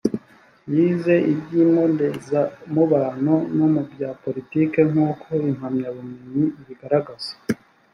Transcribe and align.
yize 0.73 1.15
iby’imbonezamubano 1.31 3.33
no 3.57 3.65
mu 3.73 3.81
bya 3.91 4.09
politiki 4.23 4.79
nk’uko 4.89 5.27
impamyabumenyi 5.49 6.45
ibigaragaza 6.61 7.31